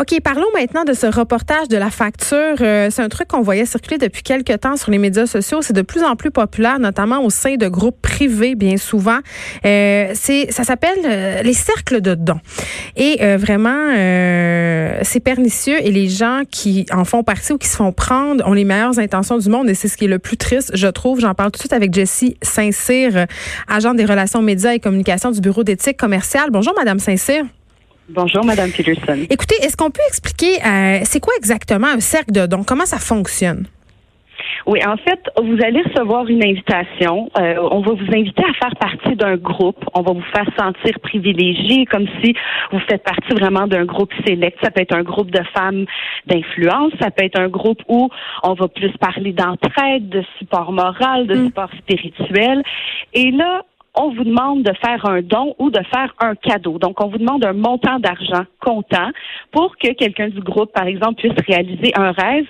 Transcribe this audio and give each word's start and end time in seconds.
OK, 0.00 0.20
parlons 0.22 0.46
maintenant 0.54 0.84
de 0.84 0.92
ce 0.92 1.06
reportage 1.06 1.66
de 1.66 1.76
la 1.76 1.90
facture. 1.90 2.54
Euh, 2.60 2.88
c'est 2.88 3.02
un 3.02 3.08
truc 3.08 3.26
qu'on 3.26 3.40
voyait 3.40 3.66
circuler 3.66 3.98
depuis 3.98 4.22
quelques 4.22 4.60
temps 4.60 4.76
sur 4.76 4.92
les 4.92 4.98
médias 4.98 5.26
sociaux. 5.26 5.60
C'est 5.60 5.72
de 5.72 5.82
plus 5.82 6.04
en 6.04 6.14
plus 6.14 6.30
populaire, 6.30 6.78
notamment 6.78 7.24
au 7.24 7.30
sein 7.30 7.56
de 7.56 7.66
groupes 7.66 8.00
privés, 8.00 8.54
bien 8.54 8.76
souvent. 8.76 9.18
Euh, 9.64 10.12
c'est, 10.14 10.52
ça 10.52 10.62
s'appelle 10.62 11.00
euh, 11.04 11.42
les 11.42 11.52
cercles 11.52 12.00
de 12.00 12.14
dons. 12.14 12.38
Et 12.94 13.18
vraiment, 13.36 13.92
c'est 15.02 15.20
pernicieux 15.20 15.78
et 15.80 15.90
les 15.90 16.08
gens 16.08 16.42
qui 16.50 16.86
en 16.92 17.04
font 17.04 17.22
partie 17.24 17.52
ou 17.52 17.58
qui 17.58 17.68
se 17.68 17.76
font 17.76 17.92
prendre 17.92 18.46
ont 18.46 18.52
les 18.52 18.64
meilleures 18.64 18.98
intentions 18.98 19.38
du 19.38 19.48
monde 19.48 19.68
et 19.68 19.74
c'est 19.74 19.88
ce 19.88 19.96
qui 19.96 20.04
est 20.04 20.08
le 20.08 20.18
plus 20.18 20.36
triste, 20.36 20.72
je 20.74 20.88
trouve. 20.88 21.20
J'en 21.20 21.34
parle 21.34 21.50
tout 21.50 21.58
de 21.58 21.62
suite 21.62 21.72
avec 21.72 21.94
Jessie 21.94 22.36
Saint-Cyr, 22.42 23.26
agent 23.68 23.94
des 23.94 24.04
relations 24.04 24.42
médias 24.42 24.74
et 24.74 24.80
communication 24.80 25.30
du 25.30 25.40
Bureau 25.40 25.64
d'éthique 25.64 25.96
commerciale. 25.96 26.50
Bonjour, 26.50 26.74
Madame 26.76 26.98
Saint-Cyr. 26.98 27.44
Bonjour, 28.10 28.42
Madame 28.42 28.70
Peterson. 28.70 29.26
Écoutez, 29.28 29.56
est-ce 29.62 29.76
qu'on 29.76 29.90
peut 29.90 30.02
expliquer 30.08 30.64
euh, 30.64 31.00
c'est 31.04 31.20
quoi 31.20 31.34
exactement 31.36 31.88
un 31.88 32.00
cercle 32.00 32.32
de 32.32 32.46
dons? 32.46 32.64
Comment 32.64 32.86
ça 32.86 32.98
fonctionne? 32.98 33.66
Oui, 34.66 34.80
en 34.86 34.96
fait, 34.96 35.20
vous 35.36 35.56
allez 35.62 35.82
recevoir 35.82 36.26
une 36.26 36.42
invitation. 36.42 37.30
Euh, 37.38 37.56
on 37.70 37.80
va 37.80 37.92
vous 37.92 38.12
inviter 38.12 38.42
à 38.42 38.52
faire 38.54 38.76
partie 38.76 39.16
d'un 39.16 39.36
groupe. 39.36 39.84
On 39.94 40.02
va 40.02 40.12
vous 40.12 40.24
faire 40.34 40.46
sentir 40.58 40.98
privilégié, 41.00 41.84
comme 41.86 42.06
si 42.22 42.34
vous 42.72 42.80
faites 42.88 43.02
partie 43.02 43.32
vraiment 43.32 43.66
d'un 43.66 43.84
groupe 43.84 44.12
sélect. 44.26 44.58
Ça 44.62 44.70
peut 44.70 44.82
être 44.82 44.94
un 44.94 45.02
groupe 45.02 45.30
de 45.30 45.42
femmes 45.54 45.84
d'influence. 46.26 46.92
Ça 47.00 47.10
peut 47.10 47.24
être 47.24 47.38
un 47.38 47.48
groupe 47.48 47.82
où 47.88 48.08
on 48.42 48.54
va 48.54 48.68
plus 48.68 48.92
parler 48.98 49.32
d'entraide, 49.32 50.08
de 50.08 50.22
support 50.38 50.72
moral, 50.72 51.26
de 51.26 51.34
mm. 51.34 51.46
support 51.46 51.70
spirituel. 51.78 52.62
Et 53.12 53.30
là, 53.30 53.62
on 53.98 54.10
vous 54.10 54.24
demande 54.24 54.62
de 54.62 54.72
faire 54.74 55.04
un 55.06 55.22
don 55.22 55.54
ou 55.58 55.70
de 55.70 55.82
faire 55.92 56.14
un 56.20 56.34
cadeau. 56.36 56.78
Donc, 56.78 57.02
on 57.02 57.08
vous 57.08 57.18
demande 57.18 57.44
un 57.44 57.52
montant 57.52 57.98
d'argent 57.98 58.44
comptant 58.60 59.10
pour 59.50 59.76
que 59.76 59.92
quelqu'un 59.92 60.28
du 60.28 60.40
groupe, 60.40 60.72
par 60.72 60.86
exemple, 60.86 61.16
puisse 61.16 61.46
réaliser 61.46 61.92
un 61.96 62.12
rêve. 62.12 62.46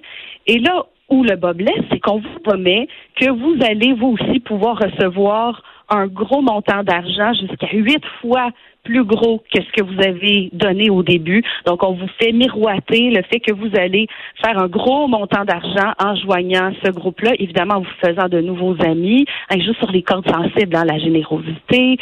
Et 0.46 0.58
là 0.58 0.84
où 1.08 1.24
le 1.24 1.36
bas 1.36 1.54
blesse, 1.54 1.82
c'est 1.90 2.00
qu'on 2.00 2.18
vous 2.18 2.38
promet 2.44 2.86
que 3.16 3.30
vous 3.30 3.56
allez 3.64 3.94
vous 3.94 4.16
aussi 4.20 4.40
pouvoir 4.40 4.78
recevoir 4.78 5.62
un 5.88 6.06
gros 6.06 6.42
montant 6.42 6.82
d'argent 6.82 7.32
jusqu'à 7.32 7.68
huit 7.72 8.04
fois 8.20 8.50
plus 8.88 9.04
gros 9.04 9.42
que 9.52 9.60
ce 9.62 9.70
que 9.76 9.84
vous 9.84 10.00
avez 10.00 10.48
donné 10.54 10.88
au 10.88 11.02
début. 11.02 11.42
Donc, 11.66 11.82
on 11.82 11.92
vous 11.92 12.08
fait 12.18 12.32
miroiter 12.32 13.10
le 13.10 13.22
fait 13.30 13.38
que 13.38 13.52
vous 13.52 13.68
allez 13.76 14.06
faire 14.42 14.58
un 14.58 14.66
gros 14.66 15.06
montant 15.08 15.44
d'argent 15.44 15.92
en 16.02 16.16
joignant 16.16 16.72
ce 16.82 16.90
groupe-là, 16.90 17.32
évidemment 17.38 17.74
en 17.74 17.80
vous 17.80 17.96
faisant 18.02 18.28
de 18.28 18.40
nouveaux 18.40 18.76
amis, 18.82 19.26
un 19.50 19.58
sur 19.78 19.90
les 19.90 20.02
cordes 20.02 20.26
sensibles 20.26 20.72
dans 20.72 20.84
la 20.84 20.98
générosité. 20.98 21.98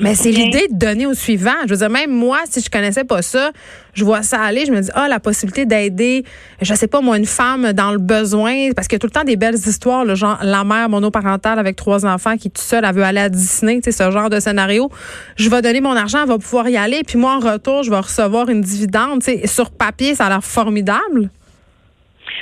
Mais 0.00 0.14
c'est 0.14 0.30
l'idée 0.30 0.68
de 0.70 0.78
donner 0.78 1.06
au 1.06 1.14
suivant. 1.14 1.56
Je 1.64 1.70
veux 1.70 1.78
dire, 1.78 1.90
même 1.90 2.10
moi, 2.10 2.38
si 2.44 2.60
je 2.60 2.68
connaissais 2.68 3.04
pas 3.04 3.22
ça, 3.22 3.50
je 3.94 4.04
vois 4.04 4.22
ça 4.22 4.42
aller, 4.42 4.66
je 4.66 4.72
me 4.72 4.80
dis, 4.80 4.90
ah, 4.94 5.08
la 5.08 5.20
possibilité 5.20 5.64
d'aider, 5.64 6.24
je 6.60 6.74
sais 6.74 6.88
pas, 6.88 7.00
moi, 7.00 7.16
une 7.16 7.24
femme 7.24 7.72
dans 7.72 7.90
le 7.90 7.98
besoin, 7.98 8.70
parce 8.76 8.86
qu'il 8.86 8.96
y 8.96 8.98
a 8.98 9.00
tout 9.00 9.06
le 9.06 9.12
temps 9.12 9.24
des 9.24 9.36
belles 9.36 9.54
histoires, 9.54 10.04
le 10.04 10.14
genre, 10.14 10.38
la 10.42 10.62
mère 10.64 10.88
monoparentale 10.90 11.58
avec 11.58 11.76
trois 11.76 12.04
enfants 12.04 12.36
qui 12.36 12.48
est 12.48 12.50
toute 12.50 12.58
seule, 12.58 12.84
elle 12.84 12.94
veut 12.94 13.02
aller 13.02 13.20
à 13.20 13.28
Disney, 13.30 13.76
tu 13.76 13.90
sais, 13.90 14.04
ce 14.04 14.10
genre 14.10 14.28
de 14.28 14.40
scénario. 14.40 14.90
Je 15.36 15.48
vais 15.48 15.62
donner 15.62 15.80
mon 15.80 15.96
argent 15.96 16.17
va 16.24 16.38
pouvoir 16.38 16.68
y 16.68 16.76
aller, 16.76 17.02
puis 17.04 17.18
moi, 17.18 17.34
en 17.36 17.40
retour, 17.40 17.82
je 17.82 17.90
vais 17.90 17.98
recevoir 17.98 18.48
une 18.48 18.60
dividende. 18.60 19.22
sur 19.44 19.70
papier, 19.70 20.14
ça 20.14 20.26
a 20.26 20.28
l'air 20.28 20.44
formidable. 20.44 21.30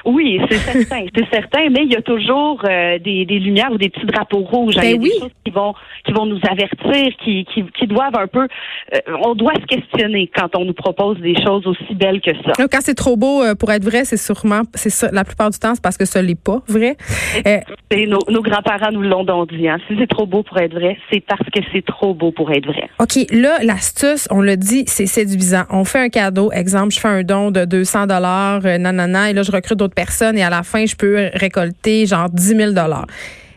Oui, 0.05 0.41
c'est 0.49 0.59
certain, 0.59 1.07
c'est 1.15 1.29
certain, 1.31 1.69
mais 1.71 1.85
il 1.85 1.93
y 1.93 1.97
a 1.97 2.03
toujours 2.03 2.63
euh, 2.65 2.99
des, 2.99 3.25
lumières 3.25 3.73
ou 3.73 3.79
des 3.79 3.89
petits 3.89 4.07
drapeaux 4.07 4.41
rouges. 4.41 4.77
Hein. 4.79 4.83
Ben 4.83 4.99
oui. 5.01 5.11
des 5.15 5.21
choses 5.21 5.31
qui 5.45 5.51
vont 5.51 5.75
qui 6.05 6.13
vont 6.13 6.27
nous 6.27 6.41
avertir, 6.49 7.13
qui, 7.25 7.45
qui, 7.45 7.87
doivent 7.87 8.17
un 8.17 8.27
peu. 8.27 8.47
Euh, 8.95 8.99
on 9.25 9.35
doit 9.35 9.55
se 9.55 9.67
questionner 9.67 10.31
quand 10.35 10.57
on 10.57 10.65
nous 10.65 10.75
propose 10.75 11.19
des 11.19 11.35
choses 11.43 11.67
aussi 11.67 11.95
belles 11.95 12.21
que 12.21 12.31
ça. 12.45 12.67
Quand 12.71 12.81
c'est 12.81 12.95
trop 12.95 13.17
beau 13.17 13.43
euh, 13.43 13.55
pour 13.55 13.73
être 13.73 13.85
vrai, 13.85 14.05
c'est 14.05 14.17
sûrement, 14.17 14.63
c'est 14.75 14.91
ça. 14.91 15.11
La 15.13 15.25
plupart 15.25 15.51
du 15.51 15.59
temps, 15.59 15.75
c'est 15.75 15.83
parce 15.83 15.97
que 15.97 16.05
ça 16.05 16.23
l'est 16.23 16.41
pas 16.41 16.63
vrai. 16.69 16.97
nos, 17.91 18.19
nos 18.29 18.43
grands-parents 18.43 18.93
nous 18.93 19.03
l'ont 19.03 19.25
donc 19.25 19.53
dit. 19.53 19.69
Hein. 19.69 19.79
Si 19.89 19.97
c'est 19.99 20.09
trop 20.09 20.27
beau 20.27 20.43
pour 20.43 20.59
être 20.59 20.75
vrai, 20.75 20.97
c'est 21.11 21.21
parce 21.21 21.49
que 21.53 21.61
c'est 21.73 21.85
trop 21.85 22.15
beau 22.15 22.31
pour 22.31 22.51
être 22.53 22.67
vrai. 22.67 22.89
Ok, 23.01 23.19
là, 23.33 23.59
l'astuce, 23.63 24.29
on 24.31 24.41
le 24.41 24.57
dit, 24.57 24.85
c'est 24.87 25.07
séduisant. 25.07 25.65
On 25.71 25.85
fait 25.85 26.01
un 26.01 26.09
cadeau, 26.09 26.53
exemple, 26.53 26.95
je 26.95 27.01
fais 27.01 27.09
un 27.09 27.23
don 27.23 27.51
de 27.51 27.65
200 27.65 28.07
dollars, 28.07 28.63
nanana, 28.63 29.31
et 29.31 29.33
là, 29.33 29.43
je 29.43 29.53
recrute 29.53 29.76
d'autres 29.77 29.95
personnes 29.95 30.39
et 30.39 30.43
à 30.43 30.51
la 30.51 30.63
fin, 30.63 30.87
je 30.87 30.97
peux 30.97 31.31
récolter 31.35 32.07
genre 32.07 32.29
10 32.31 32.57
000 32.57 32.75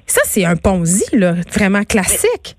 Ça, 0.06 0.22
c'est 0.26 0.46
un 0.46 0.56
ponzi, 0.56 1.06
là, 1.14 1.34
vraiment 1.52 1.84
classique. 1.84 2.56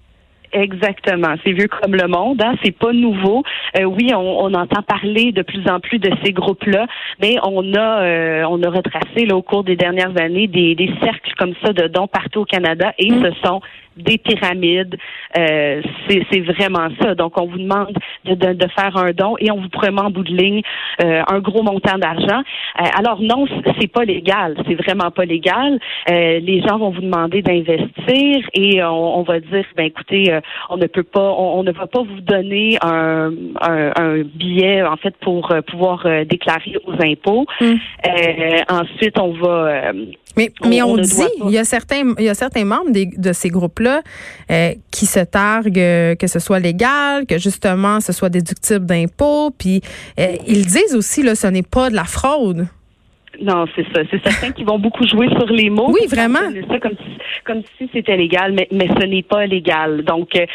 Exactement. 0.52 1.34
C'est 1.44 1.52
vieux 1.52 1.68
comme 1.68 1.94
le 1.94 2.08
monde. 2.08 2.42
Hein? 2.42 2.54
C'est 2.64 2.76
pas 2.76 2.92
nouveau. 2.92 3.44
Euh, 3.78 3.84
oui, 3.84 4.10
on, 4.14 4.52
entend 4.52 4.82
parler 4.82 5.32
de 5.32 5.42
plus 5.42 5.66
en 5.68 5.78
plus 5.78 5.98
de 5.98 6.10
ces 6.24 6.32
groupes-là, 6.32 6.86
mais 7.20 7.36
on 7.44 7.74
a 7.74 8.02
euh, 8.02 8.44
on 8.48 8.60
a 8.62 8.68
retracé 8.68 9.26
là, 9.26 9.36
au 9.36 9.42
cours 9.42 9.62
des 9.62 9.76
dernières 9.76 10.16
années 10.20 10.48
des, 10.48 10.74
des 10.74 10.92
cercles 11.00 11.32
comme 11.38 11.54
ça 11.64 11.72
de 11.72 11.86
dons 11.86 12.08
partout 12.08 12.40
au 12.40 12.44
Canada 12.44 12.92
et 12.98 13.10
ce 13.10 13.30
sont 13.44 13.60
des 14.02 14.18
pyramides. 14.18 14.96
Euh, 15.36 15.82
c'est 16.08 16.40
vraiment 16.40 16.88
ça. 17.00 17.14
Donc, 17.14 17.40
on 17.40 17.46
vous 17.46 17.58
demande 17.58 17.96
de, 18.24 18.34
de, 18.34 18.68
faire 18.68 18.96
un 18.96 19.10
don 19.12 19.36
et 19.38 19.50
on 19.50 19.60
vous 19.60 19.68
promet 19.68 20.00
en 20.00 20.10
bout 20.10 20.24
de 20.24 20.34
ligne 20.34 20.62
euh, 21.02 21.22
un 21.28 21.38
gros 21.40 21.62
montant 21.62 21.98
d'argent. 21.98 22.40
Euh, 22.80 22.84
alors 22.98 23.20
non, 23.20 23.46
c'est 23.80 23.90
pas 23.92 24.04
légal. 24.04 24.56
C'est 24.66 24.74
vraiment 24.74 25.10
pas 25.10 25.24
légal. 25.24 25.78
les 26.08 26.62
gens 26.66 26.78
vont 26.78 26.90
vous 26.90 27.00
demander 27.00 27.42
d'investir 27.42 28.48
et 28.54 28.82
on, 28.82 29.22
va 29.22 29.40
dire, 29.40 29.64
ben 29.76 29.86
écoutez, 29.86 30.38
on 30.68 30.76
ne 30.76 30.86
peut 30.86 31.02
pas, 31.02 31.32
on, 31.32 31.62
ne 31.62 31.72
va 31.72 31.86
pas 31.86 32.02
vous 32.02 32.20
donner 32.20 32.78
un, 32.82 33.30
un, 33.60 34.22
billet 34.34 34.82
en 34.82 34.96
fait 34.96 35.14
pour 35.20 35.54
pouvoir 35.66 36.06
déclarer 36.26 36.76
aux 36.86 36.94
impôts. 37.02 37.46
Mm. 37.60 37.74
ensuite, 38.68 39.18
on 39.18 39.32
va 39.32 39.92
mais, 40.36 40.52
mais 40.64 40.82
on, 40.82 40.96
dit, 40.96 41.22
il 41.44 41.50
y 41.50 41.58
a 41.58 41.64
certains, 41.64 42.14
il 42.18 42.24
y 42.24 42.28
a 42.28 42.34
certains 42.34 42.64
membres 42.64 42.90
de 42.92 43.32
ces 43.32 43.50
euh, 44.50 44.74
qui 44.90 45.06
se 45.06 45.20
targuent 45.20 46.16
que 46.16 46.26
ce 46.26 46.38
soit 46.38 46.58
légal, 46.60 47.26
que 47.26 47.38
justement 47.38 48.00
ce 48.00 48.12
soit 48.12 48.28
déductible 48.28 48.86
d'impôts, 48.86 49.50
puis 49.56 49.82
euh, 50.18 50.36
ils 50.46 50.66
disent 50.66 50.94
aussi 50.94 51.22
là, 51.22 51.34
ce 51.34 51.46
n'est 51.46 51.62
pas 51.62 51.90
de 51.90 51.94
la 51.94 52.04
fraude. 52.04 52.66
Non, 53.40 53.64
c'est 53.76 53.84
ça. 53.94 54.02
C'est 54.10 54.22
certains 54.22 54.50
qui 54.52 54.64
vont 54.64 54.78
beaucoup 54.78 55.06
jouer 55.06 55.28
sur 55.28 55.46
les 55.46 55.70
mots. 55.70 55.90
Oui, 55.92 56.06
vraiment. 56.08 56.40
Ça 56.68 56.78
comme 56.80 56.92
si, 56.92 57.18
comme 57.44 57.62
si 57.78 57.88
c'était 57.92 58.16
légal, 58.16 58.52
mais, 58.52 58.66
mais 58.72 58.88
ce 58.88 59.06
n'est 59.06 59.22
pas 59.22 59.46
légal. 59.46 60.02
Donc, 60.02 60.34
euh, 60.36 60.46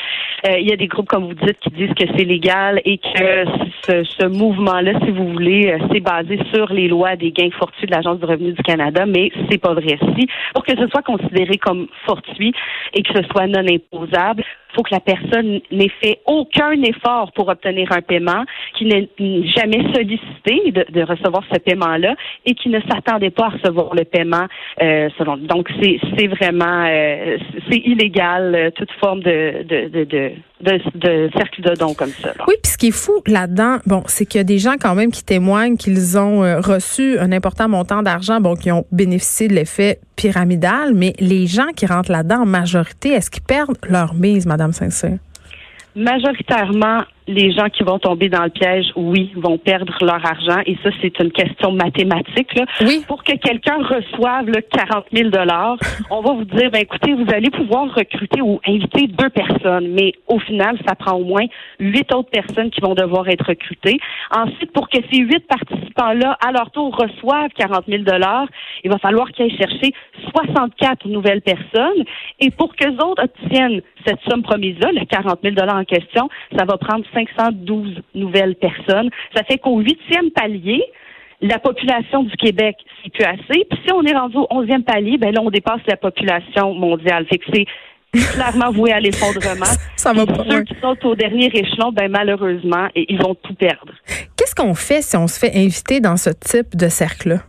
euh, 0.47 0.59
il 0.59 0.69
y 0.69 0.73
a 0.73 0.75
des 0.75 0.87
groupes, 0.87 1.07
comme 1.07 1.25
vous 1.25 1.33
dites, 1.33 1.59
qui 1.59 1.69
disent 1.69 1.93
que 1.93 2.05
c'est 2.15 2.25
légal 2.25 2.81
et 2.85 2.97
que 2.97 3.45
ce, 3.83 4.03
ce 4.03 4.25
mouvement-là, 4.27 4.99
si 5.03 5.11
vous 5.11 5.31
voulez, 5.31 5.71
euh, 5.71 5.85
c'est 5.91 6.01
basé 6.01 6.37
sur 6.53 6.71
les 6.73 6.87
lois 6.87 7.15
des 7.15 7.31
gains 7.31 7.49
fortuits 7.57 7.87
de 7.87 7.91
l'Agence 7.91 8.19
du 8.19 8.25
revenu 8.25 8.51
du 8.51 8.61
Canada, 8.61 9.05
mais 9.05 9.31
c'est 9.49 9.57
pas 9.57 9.73
vrai. 9.73 9.97
Si, 10.17 10.27
pour 10.53 10.63
que 10.63 10.75
ce 10.75 10.87
soit 10.87 11.01
considéré 11.01 11.57
comme 11.57 11.87
fortuit 12.05 12.53
et 12.93 13.03
que 13.03 13.13
ce 13.13 13.23
soit 13.29 13.47
non 13.47 13.65
imposable, 13.67 14.43
faut 14.75 14.83
que 14.83 14.93
la 14.93 14.99
personne 14.99 15.61
n'ait 15.71 15.91
fait 16.01 16.19
aucun 16.25 16.81
effort 16.83 17.31
pour 17.33 17.47
obtenir 17.47 17.91
un 17.91 18.01
paiement, 18.01 18.43
qui 18.77 18.85
n'ait 18.85 19.09
jamais 19.47 19.81
sollicité 19.93 20.71
de, 20.71 21.05
recevoir 21.05 21.43
ce 21.53 21.59
paiement-là 21.59 22.15
et 22.45 22.55
qui 22.55 22.69
ne 22.69 22.79
s'attendait 22.81 23.29
pas 23.29 23.45
à 23.45 23.49
recevoir 23.49 23.93
le 23.93 24.03
paiement. 24.03 24.47
Euh, 24.81 25.09
selon. 25.17 25.37
Donc 25.37 25.69
c'est 25.81 26.27
vraiment 26.27 26.85
euh, 26.87 27.37
c'est 27.69 27.77
illégal 27.77 28.55
euh, 28.55 28.71
toute 28.71 28.91
forme 28.93 29.21
de 29.21 29.63
de, 29.63 29.87
de, 29.89 30.03
de 30.03 30.31
cercle 30.63 31.61
de 31.61 31.75
dons 31.75 31.93
comme 31.93 32.11
ça. 32.21 32.33
Oui, 32.47 32.55
puis 32.61 32.71
ce 32.71 32.77
qui 32.77 32.87
est 32.87 32.91
fou 32.91 33.21
là-dedans, 33.27 33.77
bon, 33.85 34.03
c'est 34.07 34.25
qu'il 34.25 34.39
y 34.39 34.41
a 34.41 34.45
des 34.45 34.57
gens 34.57 34.75
quand 34.79 34.95
même 34.95 35.11
qui 35.11 35.23
témoignent 35.23 35.77
qu'ils 35.77 36.17
ont 36.17 36.41
reçu 36.61 37.19
un 37.19 37.31
important 37.31 37.67
montant 37.67 38.01
d'argent, 38.03 38.39
bon, 38.39 38.55
qui 38.55 38.71
ont 38.71 38.85
bénéficié 38.91 39.47
de 39.47 39.53
l'effet 39.53 39.99
pyramidal, 40.15 40.93
mais 40.93 41.13
les 41.19 41.45
gens 41.47 41.67
qui 41.75 41.85
rentrent 41.85 42.11
là-dedans 42.11 42.41
en 42.41 42.45
majorité, 42.45 43.09
est-ce 43.09 43.29
qu'ils 43.29 43.43
perdent 43.43 43.77
leur 43.87 44.13
mise, 44.13 44.45
Madame 44.45 44.71
Saint-Cyr? 44.71 45.17
Majoritairement, 45.95 47.03
les 47.27 47.51
gens 47.51 47.69
qui 47.69 47.83
vont 47.83 47.99
tomber 47.99 48.29
dans 48.29 48.43
le 48.43 48.49
piège, 48.49 48.85
oui, 48.95 49.31
vont 49.35 49.57
perdre 49.57 49.93
leur 50.01 50.23
argent. 50.25 50.61
Et 50.65 50.77
ça, 50.83 50.89
c'est 51.01 51.19
une 51.19 51.31
question 51.31 51.71
mathématique. 51.71 52.53
Là. 52.55 52.65
Oui. 52.81 53.03
Pour 53.07 53.23
que 53.23 53.35
quelqu'un 53.35 53.77
reçoive 53.77 54.47
le 54.47 54.61
40 54.61 55.05
000 55.11 55.29
dollars, 55.29 55.77
on 56.11 56.21
va 56.21 56.33
vous 56.33 56.45
dire, 56.45 56.69
ben 56.71 56.81
écoutez, 56.81 57.13
vous 57.13 57.25
allez 57.33 57.49
pouvoir 57.49 57.93
recruter 57.93 58.41
ou 58.41 58.59
inviter 58.67 59.07
deux 59.07 59.29
personnes, 59.29 59.87
mais 59.89 60.13
au 60.27 60.39
final, 60.39 60.77
ça 60.87 60.95
prend 60.95 61.17
au 61.17 61.23
moins 61.23 61.45
huit 61.79 62.13
autres 62.13 62.29
personnes 62.29 62.69
qui 62.69 62.81
vont 62.81 62.93
devoir 62.93 63.27
être 63.27 63.45
recrutées. 63.45 63.97
Ensuite, 64.35 64.71
pour 64.71 64.89
que 64.89 64.97
ces 65.11 65.19
huit 65.19 65.45
participants-là, 65.47 66.37
à 66.45 66.51
leur 66.51 66.69
tour, 66.71 66.95
reçoivent 66.95 67.49
40 67.55 67.85
000 67.87 68.03
dollars, 68.03 68.47
il 68.83 68.91
va 68.91 68.99
falloir 68.99 69.31
qu'ils 69.31 69.45
aillent 69.45 69.57
chercher 69.57 69.93
64 70.31 71.07
nouvelles 71.07 71.41
personnes. 71.41 72.03
Et 72.39 72.51
pour 72.51 72.75
que 72.75 72.85
autres 73.03 73.23
obtiennent 73.23 73.81
cette 74.05 74.19
somme 74.29 74.43
promise-là, 74.43 74.91
le 74.91 75.05
40 75.05 75.39
000 75.43 75.55
dollars 75.55 75.77
en 75.77 75.83
question, 75.83 76.29
ça 76.55 76.65
va 76.65 76.77
prendre 76.77 77.05
512 77.15 78.01
nouvelles 78.13 78.55
personnes. 78.55 79.09
Ça 79.35 79.43
fait 79.43 79.57
qu'au 79.57 79.79
huitième 79.79 80.29
palier, 80.31 80.83
la 81.41 81.59
population 81.59 82.23
du 82.23 82.35
Québec, 82.37 82.75
c'est 83.03 83.11
plus 83.11 83.25
assez. 83.25 83.65
Puis 83.69 83.79
si 83.85 83.93
on 83.93 84.03
est 84.03 84.15
rendu 84.15 84.37
au 84.37 84.47
onzième 84.49 84.83
palier, 84.83 85.17
ben 85.17 85.33
là, 85.33 85.41
on 85.41 85.49
dépasse 85.49 85.81
la 85.87 85.97
population 85.97 86.73
mondiale. 86.73 87.25
Fait 87.27 87.37
que 87.37 87.45
c'est 87.53 87.65
clairement 88.33 88.71
voué 88.71 88.91
à 88.91 88.99
l'effondrement. 88.99 89.65
Ça 89.95 90.13
va 90.13 90.25
pas. 90.25 90.43
Ceux 90.49 90.63
qui 90.63 90.75
sont 90.81 90.97
au 91.03 91.15
dernier 91.15 91.47
échelon, 91.47 91.91
ben 91.91 92.09
malheureusement, 92.09 92.87
ils 92.95 93.21
vont 93.21 93.35
tout 93.35 93.53
perdre. 93.55 93.93
Qu'est-ce 94.37 94.55
qu'on 94.55 94.75
fait 94.75 95.01
si 95.01 95.17
on 95.17 95.27
se 95.27 95.39
fait 95.39 95.55
inviter 95.55 95.99
dans 95.99 96.17
ce 96.17 96.29
type 96.29 96.75
de 96.75 96.87
cercle-là? 96.87 97.39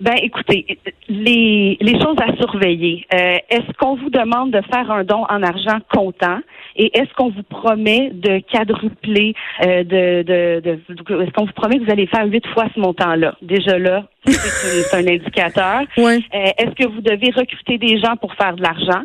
Ben, 0.00 0.14
écoutez, 0.22 0.78
les, 1.08 1.76
les 1.80 2.00
choses 2.00 2.16
à 2.18 2.34
surveiller. 2.36 3.06
Euh, 3.14 3.36
est-ce 3.50 3.72
qu'on 3.78 3.96
vous 3.96 4.10
demande 4.10 4.50
de 4.50 4.60
faire 4.72 4.90
un 4.90 5.04
don 5.04 5.24
en 5.28 5.42
argent 5.42 5.78
comptant? 5.92 6.38
Et 6.76 6.90
est-ce 6.98 7.12
qu'on 7.14 7.30
vous 7.30 7.42
promet 7.42 8.10
de 8.12 8.40
quadrupler, 8.50 9.34
euh, 9.64 9.84
de, 9.84 10.22
de, 10.22 10.60
de 10.60 11.22
est-ce 11.22 11.30
qu'on 11.32 11.44
vous 11.44 11.52
promet 11.52 11.78
que 11.78 11.84
vous 11.84 11.90
allez 11.92 12.06
faire 12.06 12.26
huit 12.26 12.46
fois 12.48 12.64
ce 12.74 12.80
montant-là? 12.80 13.34
Déjà 13.42 13.78
là, 13.78 14.04
c'est 14.26 14.94
un 14.96 15.06
indicateur. 15.06 15.82
Ouais. 15.98 16.20
Euh, 16.34 16.46
est-ce 16.58 16.70
que 16.82 16.88
vous 16.88 17.00
devez 17.02 17.30
recruter 17.34 17.76
des 17.78 17.98
gens 17.98 18.16
pour 18.16 18.34
faire 18.34 18.56
de 18.56 18.62
l'argent? 18.62 19.02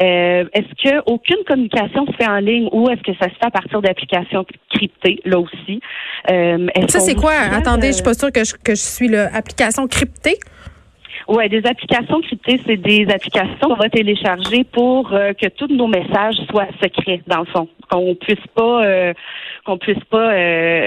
Euh, 0.00 0.44
Est-ce 0.52 0.90
que 0.90 1.02
aucune 1.06 1.42
communication 1.44 2.06
se 2.06 2.12
fait 2.12 2.28
en 2.28 2.36
ligne 2.38 2.68
ou 2.70 2.88
est-ce 2.88 3.02
que 3.02 3.12
ça 3.20 3.24
se 3.28 3.34
fait 3.34 3.46
à 3.46 3.50
partir 3.50 3.82
d'applications 3.82 4.46
cryptées 4.70 5.20
là 5.24 5.40
aussi? 5.40 5.80
Euh, 6.30 6.68
Ça 6.86 7.00
c'est 7.00 7.16
quoi? 7.16 7.32
Attendez, 7.32 7.88
je 7.88 7.92
suis 7.94 8.04
pas 8.04 8.14
sûre 8.14 8.30
que 8.30 8.44
je, 8.44 8.54
que 8.54 8.76
je 8.76 8.80
suis 8.80 9.08
là. 9.08 9.28
Application 9.34 9.88
cryptée 9.88 10.37
oui, 11.28 11.46
des 11.50 11.62
applications 11.66 12.22
cryptées, 12.22 12.58
c'est 12.66 12.78
des 12.78 13.06
applications 13.10 13.56
qu'on 13.60 13.74
va 13.74 13.90
télécharger 13.90 14.64
pour 14.64 15.12
euh, 15.12 15.34
que 15.34 15.46
tous 15.48 15.66
nos 15.66 15.86
messages 15.86 16.36
soient 16.48 16.68
secrets, 16.82 17.20
dans 17.26 17.40
le 17.40 17.44
fond. 17.46 17.68
Qu'on 17.90 18.14
puisse 18.14 18.46
pas 18.54 18.84
euh, 18.84 19.12
qu'on 19.66 19.76
puisse 19.76 20.02
pas 20.10 20.32
euh, 20.32 20.86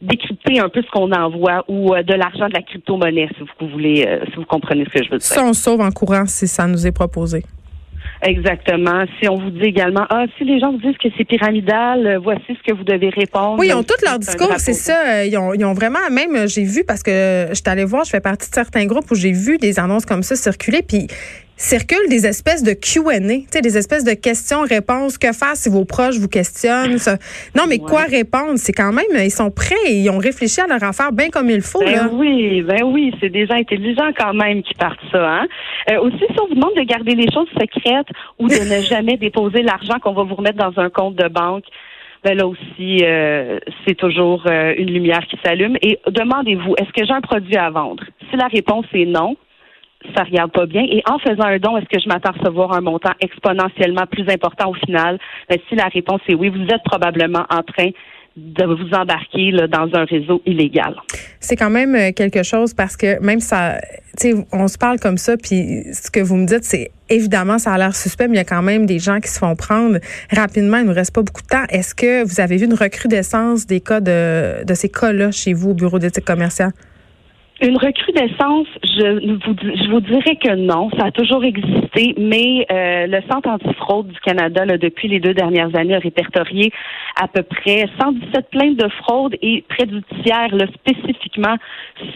décrypter 0.00 0.60
un 0.60 0.70
peu 0.70 0.82
ce 0.82 0.90
qu'on 0.90 1.12
envoie 1.12 1.64
ou 1.68 1.94
de 1.94 2.14
l'argent 2.14 2.48
de 2.48 2.54
la 2.54 2.62
crypto-monnaie, 2.62 3.28
si 3.36 3.44
vous 3.60 3.68
voulez, 3.68 4.08
si 4.30 4.36
vous 4.36 4.44
comprenez 4.44 4.84
ce 4.86 4.90
que 4.90 5.04
je 5.04 5.10
veux 5.10 5.18
dire. 5.18 5.26
Ça, 5.26 5.44
on 5.44 5.52
sauve 5.52 5.80
en 5.80 5.90
courant 5.90 6.24
si 6.26 6.46
ça 6.46 6.66
nous 6.66 6.86
est 6.86 6.92
proposé. 6.92 7.42
Exactement. 8.22 9.04
Si 9.20 9.28
on 9.28 9.36
vous 9.36 9.50
dit 9.50 9.64
également, 9.64 10.04
ah, 10.10 10.24
si 10.36 10.44
les 10.44 10.58
gens 10.58 10.72
vous 10.72 10.78
disent 10.78 10.98
que 10.98 11.08
c'est 11.16 11.24
pyramidal, 11.24 12.06
euh, 12.06 12.18
voici 12.18 12.42
ce 12.48 12.70
que 12.70 12.76
vous 12.76 12.84
devez 12.84 13.10
répondre. 13.10 13.56
Oui, 13.58 13.68
ils 13.68 13.74
ont 13.74 13.82
tout 13.82 13.94
leur 14.04 14.18
discours, 14.18 14.52
c'est 14.58 14.72
ça. 14.72 15.24
Ils 15.24 15.36
ont, 15.36 15.54
ils 15.54 15.64
ont 15.64 15.72
vraiment, 15.72 15.98
même, 16.10 16.48
j'ai 16.48 16.64
vu, 16.64 16.84
parce 16.84 17.02
que 17.02 17.46
je 17.50 17.54
suis 17.54 17.62
allée 17.66 17.84
voir, 17.84 18.04
je 18.04 18.10
fais 18.10 18.20
partie 18.20 18.50
de 18.50 18.54
certains 18.54 18.86
groupes 18.86 19.10
où 19.10 19.14
j'ai 19.14 19.32
vu 19.32 19.58
des 19.58 19.78
annonces 19.78 20.04
comme 20.04 20.22
ça 20.22 20.36
circuler, 20.36 20.82
puis 20.82 21.06
circulent 21.58 22.08
des 22.08 22.26
espèces 22.26 22.62
de 22.62 22.72
Q&A, 22.72 23.60
des 23.60 23.76
espèces 23.76 24.04
de 24.04 24.14
questions-réponses. 24.14 25.18
Que 25.18 25.32
faire 25.32 25.56
si 25.56 25.68
vos 25.68 25.84
proches 25.84 26.18
vous 26.18 26.28
questionnent? 26.28 26.96
Non, 27.54 27.64
mais 27.68 27.78
quoi 27.78 28.02
répondre? 28.02 28.54
C'est 28.56 28.72
quand 28.72 28.92
même, 28.92 29.04
ils 29.16 29.30
sont 29.30 29.50
prêts 29.50 29.74
et 29.86 30.00
ils 30.00 30.10
ont 30.10 30.18
réfléchi 30.18 30.60
à 30.60 30.66
leur 30.66 30.82
affaire 30.82 31.12
bien 31.12 31.28
comme 31.28 31.50
il 31.50 31.60
faut. 31.60 31.80
Ben 31.80 32.08
oui, 32.12 32.62
ben 32.62 32.82
oui, 32.84 33.12
c'est 33.20 33.28
des 33.28 33.46
gens 33.46 33.54
intelligents 33.54 34.12
quand 34.16 34.32
même 34.32 34.62
qui 34.62 34.74
partent 34.74 34.98
ça. 35.10 35.28
Hein? 35.28 35.46
Euh, 35.90 36.00
aussi, 36.00 36.18
si 36.18 36.40
on 36.40 36.46
vous 36.46 36.54
demande 36.54 36.74
de 36.76 36.82
garder 36.82 37.14
les 37.14 37.30
choses 37.32 37.48
secrètes 37.60 38.08
ou 38.38 38.48
de 38.48 38.54
ne 38.54 38.80
jamais 38.88 39.16
déposer 39.16 39.62
l'argent 39.62 39.98
qu'on 40.00 40.12
va 40.12 40.22
vous 40.22 40.36
remettre 40.36 40.58
dans 40.58 40.80
un 40.80 40.90
compte 40.90 41.16
de 41.16 41.28
banque, 41.28 41.64
ben 42.24 42.36
là 42.36 42.46
aussi, 42.46 43.00
euh, 43.02 43.58
c'est 43.86 43.94
toujours 43.94 44.44
euh, 44.46 44.74
une 44.76 44.90
lumière 44.90 45.24
qui 45.28 45.38
s'allume. 45.44 45.76
Et 45.82 45.98
demandez-vous, 46.08 46.74
est-ce 46.76 46.92
que 46.92 47.04
j'ai 47.06 47.12
un 47.12 47.20
produit 47.20 47.56
à 47.56 47.70
vendre? 47.70 48.04
Si 48.30 48.36
la 48.36 48.46
réponse 48.46 48.86
est 48.92 49.06
non, 49.06 49.36
ça 50.14 50.22
regarde 50.22 50.52
pas 50.52 50.66
bien. 50.66 50.82
Et 50.82 51.02
en 51.08 51.18
faisant 51.18 51.44
un 51.44 51.58
don, 51.58 51.76
est-ce 51.76 51.86
que 51.86 52.00
je 52.00 52.08
m'attends 52.08 52.30
à 52.30 52.38
recevoir 52.38 52.72
un 52.72 52.80
montant 52.80 53.12
exponentiellement 53.20 54.06
plus 54.06 54.28
important 54.28 54.70
au 54.70 54.74
final? 54.74 55.18
Ben, 55.48 55.58
si 55.68 55.74
la 55.74 55.86
réponse 55.86 56.20
est 56.28 56.34
oui, 56.34 56.48
vous 56.48 56.64
êtes 56.64 56.82
probablement 56.84 57.44
en 57.50 57.62
train 57.62 57.90
de 58.36 58.64
vous 58.64 58.94
embarquer 58.94 59.50
dans 59.68 59.88
un 59.94 60.04
réseau 60.04 60.40
illégal. 60.46 60.94
C'est 61.40 61.56
quand 61.56 61.70
même 61.70 61.96
euh, 61.96 62.12
quelque 62.12 62.44
chose 62.44 62.72
parce 62.72 62.96
que 62.96 63.20
même 63.20 63.40
ça, 63.40 63.80
on 64.52 64.68
se 64.68 64.78
parle 64.78 65.00
comme 65.00 65.18
ça, 65.18 65.36
puis 65.36 65.82
ce 65.92 66.08
que 66.08 66.20
vous 66.20 66.36
me 66.36 66.46
dites, 66.46 66.62
c'est 66.62 66.92
évidemment, 67.08 67.58
ça 67.58 67.72
a 67.72 67.78
l'air 67.78 67.96
suspect, 67.96 68.28
mais 68.28 68.34
il 68.34 68.38
y 68.38 68.40
a 68.40 68.44
quand 68.44 68.62
même 68.62 68.86
des 68.86 69.00
gens 69.00 69.18
qui 69.18 69.28
se 69.28 69.40
font 69.40 69.56
prendre 69.56 69.98
rapidement. 70.30 70.76
Il 70.76 70.84
ne 70.84 70.88
nous 70.90 70.94
reste 70.94 71.12
pas 71.12 71.22
beaucoup 71.22 71.42
de 71.42 71.48
temps. 71.48 71.64
Est-ce 71.70 71.96
que 71.96 72.24
vous 72.24 72.40
avez 72.40 72.58
vu 72.58 72.66
une 72.66 72.74
recrudescence 72.74 73.66
des 73.66 73.80
cas 73.80 74.00
de, 74.00 74.64
de 74.64 74.74
ces 74.74 74.88
cas-là 74.88 75.32
chez 75.32 75.52
vous 75.52 75.70
au 75.70 75.74
bureau 75.74 75.98
d'éthique 75.98 76.24
commerciale? 76.24 76.70
Une 77.60 77.76
recrudescence, 77.76 78.68
je 78.84 79.34
vous, 79.34 79.56
je 79.60 79.90
vous 79.90 80.00
dirais 80.00 80.36
que 80.36 80.54
non, 80.54 80.90
ça 80.96 81.06
a 81.06 81.10
toujours 81.10 81.42
existé, 81.42 82.14
mais 82.16 82.64
euh, 82.70 83.08
le 83.08 83.20
Centre 83.28 83.48
antifraude 83.48 84.06
du 84.06 84.20
Canada, 84.20 84.64
là, 84.64 84.78
depuis 84.78 85.08
les 85.08 85.18
deux 85.18 85.34
dernières 85.34 85.74
années, 85.74 85.96
a 85.96 85.98
répertorié 85.98 86.72
à 87.20 87.26
peu 87.26 87.42
près 87.42 87.86
117 88.00 88.50
plaintes 88.50 88.76
de 88.76 88.88
fraude 89.02 89.34
et 89.42 89.64
près 89.68 89.86
du 89.86 90.00
tiers, 90.22 90.54
là, 90.54 90.66
spécifiquement 90.72 91.56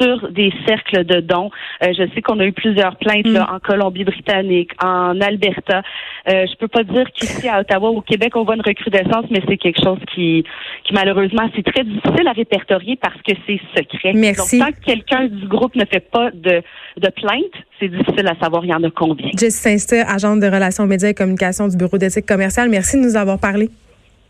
sur 0.00 0.30
des 0.30 0.52
cercles 0.64 1.04
de 1.04 1.18
dons. 1.18 1.50
Euh, 1.82 1.88
je 1.88 2.04
sais 2.14 2.22
qu'on 2.22 2.38
a 2.38 2.44
eu 2.44 2.52
plusieurs 2.52 2.94
plaintes 2.94 3.26
là, 3.26 3.48
mm. 3.50 3.54
en 3.56 3.58
Colombie-Britannique, 3.58 4.70
en 4.80 5.20
Alberta. 5.20 5.82
Euh, 6.28 6.46
je 6.46 6.56
peux 6.56 6.68
pas 6.68 6.84
dire 6.84 7.10
qu'ici 7.14 7.48
à 7.48 7.58
Ottawa, 7.58 7.90
au 7.90 8.00
Québec, 8.00 8.36
on 8.36 8.44
voit 8.44 8.54
une 8.54 8.62
recrudescence, 8.62 9.26
mais 9.30 9.42
c'est 9.48 9.56
quelque 9.56 9.82
chose 9.82 9.98
qui, 10.14 10.44
qui 10.84 10.94
malheureusement, 10.94 11.50
c'est 11.56 11.64
très 11.64 11.82
difficile 11.82 12.28
à 12.28 12.32
répertorier 12.32 12.94
parce 12.94 13.20
que 13.22 13.32
c'est 13.44 13.60
secret. 13.76 14.12
Merci. 14.14 14.60
Donc, 14.60 14.68
tant 14.68 14.72
que 14.72 14.84
quelqu'un 14.84 15.31
du 15.32 15.49
groupe 15.49 15.75
ne 15.75 15.84
fait 15.84 16.00
pas 16.00 16.31
de, 16.31 16.62
de 16.99 17.08
plainte, 17.11 17.55
c'est 17.81 17.88
difficile 17.88 18.29
à 18.29 18.37
savoir 18.38 18.64
il 18.64 18.70
y 18.70 18.75
en 18.75 18.82
a 18.84 18.90
combien. 18.90 19.31
Jess 19.37 19.55
Saint-Cyr, 19.55 20.05
agente 20.08 20.40
de 20.40 20.46
relations 20.46 20.87
médias 20.87 21.08
et 21.08 21.14
communication 21.14 21.69
du 21.69 21.76
Bureau 21.76 21.99
d'éthique 21.99 22.26
commerciale. 22.26 22.69
Merci 22.69 22.99
de 22.99 23.02
nous 23.02 23.17
avoir 23.17 23.38
parlé. 23.38 23.70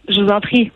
Je 0.08 0.20
vous 0.20 0.28
en 0.28 0.40
prie. 0.40 0.70